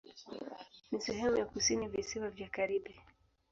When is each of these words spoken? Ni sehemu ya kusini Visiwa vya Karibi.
Ni 0.91 1.01
sehemu 1.01 1.37
ya 1.37 1.45
kusini 1.45 1.87
Visiwa 1.87 2.29
vya 2.29 2.47
Karibi. 2.49 2.95